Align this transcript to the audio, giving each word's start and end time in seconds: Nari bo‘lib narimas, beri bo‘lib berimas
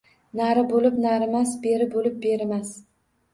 Nari 0.37 0.61
bo‘lib 0.71 0.97
narimas, 1.03 1.51
beri 1.67 1.87
bo‘lib 1.93 2.17
berimas 2.25 2.73